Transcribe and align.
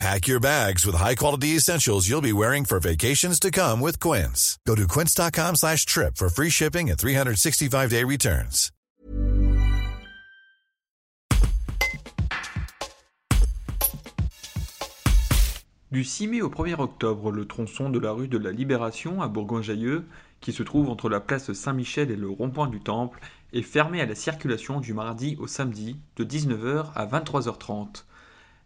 Pack 0.00 0.26
your 0.26 0.40
bags 0.40 0.84
with 0.84 0.96
high-quality 0.96 1.56
essentials 1.56 2.08
you'll 2.08 2.20
be 2.20 2.32
wearing 2.32 2.64
for 2.64 2.80
vacations 2.80 3.38
to 3.40 3.50
come 3.50 3.80
with 3.80 4.00
Quince. 4.00 4.58
Go 4.66 4.74
to 4.74 4.86
quince.com 4.88 5.56
slash 5.56 5.86
trip 5.86 6.16
for 6.16 6.28
free 6.28 6.50
shipping 6.50 6.90
and 6.90 6.98
365-day 6.98 8.04
returns. 8.04 8.70
Du 15.94 16.02
6 16.02 16.26
mai 16.26 16.42
au 16.42 16.48
1er 16.48 16.80
octobre, 16.80 17.30
le 17.30 17.46
tronçon 17.46 17.88
de 17.88 18.00
la 18.00 18.10
rue 18.10 18.26
de 18.26 18.36
la 18.36 18.50
Libération 18.50 19.22
à 19.22 19.28
Bourgoin-Jallieu, 19.28 20.04
qui 20.40 20.52
se 20.52 20.64
trouve 20.64 20.90
entre 20.90 21.08
la 21.08 21.20
place 21.20 21.52
Saint-Michel 21.52 22.10
et 22.10 22.16
le 22.16 22.28
rond-point 22.28 22.66
du 22.66 22.80
Temple, 22.80 23.20
est 23.52 23.62
fermé 23.62 24.00
à 24.00 24.06
la 24.06 24.16
circulation 24.16 24.80
du 24.80 24.92
mardi 24.92 25.36
au 25.38 25.46
samedi 25.46 25.96
de 26.16 26.24
19h 26.24 26.86
à 26.96 27.06
23h30. 27.06 28.06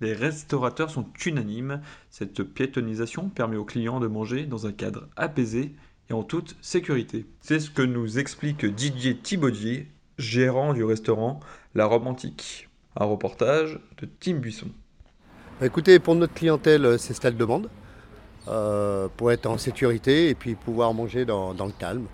Les 0.00 0.14
restaurateurs 0.14 0.90
sont 0.90 1.06
unanimes, 1.24 1.80
cette 2.10 2.42
piétonisation 2.42 3.28
permet 3.28 3.56
aux 3.56 3.64
clients 3.64 4.00
de 4.00 4.08
manger 4.08 4.46
dans 4.46 4.66
un 4.66 4.72
cadre 4.72 5.08
apaisé 5.16 5.74
et 6.10 6.12
en 6.12 6.22
toute 6.22 6.56
sécurité. 6.60 7.26
C'est 7.40 7.60
ce 7.60 7.70
que 7.70 7.82
nous 7.82 8.18
explique 8.18 8.64
Didier 8.64 9.16
Thibaudier, 9.16 9.88
gérant 10.18 10.74
du 10.74 10.84
restaurant 10.84 11.40
La 11.74 11.86
Romantique. 11.86 12.68
Un 12.96 13.04
reportage 13.04 13.80
de 14.00 14.08
Tim 14.20 14.34
Buisson. 14.34 14.68
Bah, 15.60 15.66
écoutez, 15.66 15.98
pour 15.98 16.14
notre 16.14 16.34
clientèle, 16.34 16.84
euh, 16.84 16.98
c'est 16.98 17.14
ce 17.14 17.20
qu'elle 17.20 17.36
demande, 17.36 17.70
euh, 18.48 19.08
pour 19.16 19.30
être 19.30 19.46
en 19.46 19.56
sécurité 19.56 20.28
et 20.28 20.34
puis 20.34 20.54
pouvoir 20.54 20.92
manger 20.92 21.24
dans, 21.24 21.54
dans, 21.54 21.66
le 21.66 21.72
calme. 21.72 22.06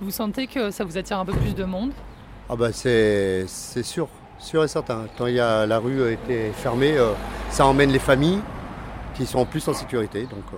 Vous 0.00 0.10
sentez 0.10 0.46
que 0.46 0.70
ça 0.70 0.84
vous 0.84 0.96
attire 0.96 1.18
un 1.18 1.26
peu 1.26 1.34
plus 1.34 1.54
de 1.54 1.64
monde? 1.64 1.92
Ah 2.48 2.56
bah 2.56 2.72
c'est 2.72 3.46
sûr, 3.46 4.08
sûr 4.38 4.64
et 4.64 4.68
certain. 4.68 5.06
Quand 5.16 5.26
il 5.26 5.34
y 5.34 5.40
a, 5.40 5.66
la 5.66 5.78
rue 5.78 6.02
a 6.02 6.10
été 6.10 6.50
fermée, 6.52 6.96
euh, 6.96 7.12
ça 7.50 7.66
emmène 7.66 7.90
les 7.90 7.98
familles 7.98 8.40
qui 9.14 9.26
sont 9.26 9.44
plus 9.44 9.66
en 9.68 9.74
sécurité. 9.74 10.22
Donc, 10.22 10.44
euh. 10.52 10.56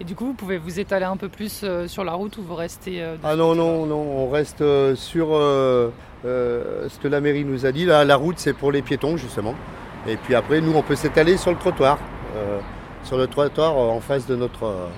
Et 0.00 0.04
du 0.04 0.14
coup, 0.14 0.26
vous 0.26 0.34
pouvez 0.34 0.58
vous 0.58 0.80
étaler 0.80 1.04
un 1.04 1.16
peu 1.16 1.28
plus 1.28 1.60
euh, 1.62 1.86
sur 1.86 2.02
la 2.02 2.14
route 2.14 2.36
ou 2.38 2.42
vous 2.42 2.56
restez 2.56 3.04
Ah 3.22 3.36
non, 3.36 3.54
non, 3.54 3.86
non, 3.86 4.00
on 4.00 4.30
reste 4.30 4.64
sur 4.96 5.28
ce 5.28 6.98
que 7.00 7.08
la 7.08 7.20
mairie 7.20 7.44
nous 7.44 7.64
a 7.66 7.72
dit. 7.72 7.86
Là, 7.86 8.04
la 8.04 8.16
route, 8.16 8.38
c'est 8.38 8.54
pour 8.54 8.72
les 8.72 8.82
piétons, 8.82 9.16
justement. 9.16 9.54
Et 10.06 10.16
puis 10.16 10.34
après, 10.34 10.60
nous, 10.60 10.74
on 10.74 10.82
peut 10.82 10.96
s'étaler 10.96 11.36
sur 11.36 11.52
le 11.52 11.58
trottoir. 11.58 11.98
sur 13.04 13.16
le 13.16 13.26
trottoir 13.28 13.76
en 13.76 14.00
face 14.00 14.26
de 14.26 14.34
notre, 14.34 14.88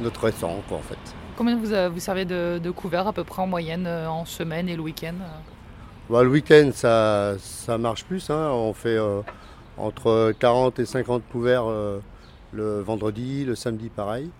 notre 0.00 0.24
restaurant, 0.24 0.62
quoi, 0.68 0.78
en 0.78 0.82
fait. 0.82 0.98
Combien 1.36 1.56
vous, 1.56 1.92
vous 1.92 2.00
servez 2.00 2.24
de, 2.24 2.58
de 2.58 2.70
couverts 2.72 3.06
à 3.06 3.12
peu 3.12 3.22
près 3.22 3.40
en 3.40 3.46
moyenne 3.46 3.86
en 3.86 4.24
semaine 4.24 4.68
et 4.68 4.74
le 4.74 4.82
week-end 4.82 5.14
bah, 6.10 6.22
le 6.22 6.30
week-end, 6.30 6.70
ça, 6.72 7.36
ça 7.38 7.76
marche 7.76 8.04
plus. 8.04 8.30
Hein. 8.30 8.50
On 8.50 8.72
fait 8.72 8.96
euh, 8.96 9.20
entre 9.76 10.32
40 10.38 10.78
et 10.78 10.86
50 10.86 11.22
couverts 11.30 11.68
euh, 11.68 12.00
le 12.52 12.80
vendredi, 12.80 13.44
le 13.44 13.54
samedi 13.54 13.90
pareil. 13.90 14.30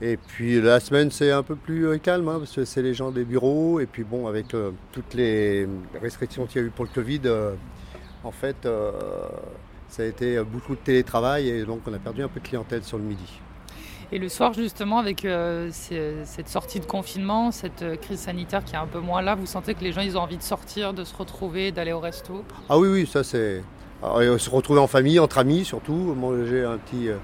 Et 0.00 0.16
puis 0.16 0.60
la 0.60 0.80
semaine, 0.80 1.10
c'est 1.10 1.30
un 1.30 1.42
peu 1.42 1.54
plus 1.54 1.86
euh, 1.86 1.98
calme 1.98 2.28
hein, 2.28 2.38
parce 2.38 2.52
que 2.52 2.64
c'est 2.64 2.82
les 2.82 2.94
gens 2.94 3.10
des 3.10 3.24
bureaux. 3.24 3.78
Et 3.80 3.86
puis 3.86 4.04
bon, 4.04 4.26
avec 4.26 4.56
toutes 4.92 5.14
les 5.14 5.68
restrictions 6.00 6.46
qu'il 6.46 6.62
y 6.62 6.64
a 6.64 6.66
eu 6.68 6.70
pour 6.70 6.86
le 6.86 6.90
Covid, 6.90 7.20
en 8.24 8.32
fait, 8.32 8.68
ça 9.88 10.02
a 10.02 10.06
été 10.06 10.42
beaucoup 10.42 10.74
de 10.74 10.80
télétravail 10.80 11.48
et 11.48 11.64
donc 11.64 11.80
on 11.86 11.92
a 11.92 11.98
perdu 11.98 12.22
un 12.22 12.28
peu 12.28 12.40
de 12.40 12.46
clientèle 12.46 12.84
sur 12.84 12.96
le 12.96 13.04
midi. 13.04 13.40
Et 14.14 14.18
le 14.18 14.28
soir, 14.28 14.52
justement, 14.52 14.98
avec 14.98 15.24
euh, 15.24 15.70
cette 15.72 16.48
sortie 16.50 16.80
de 16.80 16.84
confinement, 16.84 17.50
cette 17.50 17.80
euh, 17.80 17.96
crise 17.96 18.20
sanitaire 18.20 18.62
qui 18.62 18.74
est 18.74 18.78
un 18.78 18.86
peu 18.86 18.98
moins 18.98 19.22
là, 19.22 19.34
vous 19.34 19.46
sentez 19.46 19.72
que 19.72 19.82
les 19.82 19.90
gens, 19.90 20.02
ils 20.02 20.18
ont 20.18 20.20
envie 20.20 20.36
de 20.36 20.42
sortir, 20.42 20.92
de 20.92 21.02
se 21.02 21.16
retrouver, 21.16 21.72
d'aller 21.72 21.94
au 21.94 21.98
resto? 21.98 22.44
Ah 22.68 22.78
oui, 22.78 22.88
oui, 22.88 23.06
ça 23.06 23.24
c'est... 23.24 23.62
se 24.02 24.50
retrouver 24.50 24.80
en 24.80 24.86
famille, 24.86 25.18
entre 25.18 25.38
amis 25.38 25.64
surtout, 25.64 25.94
manger 26.14 26.62
un 26.62 26.76
petit, 26.76 27.08
euh, 27.08 27.16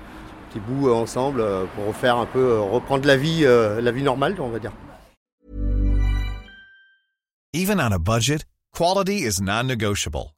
petit 0.49 0.61
bout 0.61 0.91
ensemble 0.91 1.45
pour 1.75 1.89
refaire 1.89 2.17
un 2.17 2.25
peu, 2.25 2.59
reprendre 2.59 3.07
la 3.07 3.19
vie, 3.19 3.43
la 3.43 3.93
vie 3.93 4.03
normale, 4.03 4.35
on 4.41 4.49
va 4.49 4.59
dire. 4.59 4.73
Even 7.53 7.81
on 7.81 7.93
a 7.93 7.99
budget, 7.99 8.47
quality 8.73 9.27
is 9.27 9.43
non-negotiable. 9.43 10.38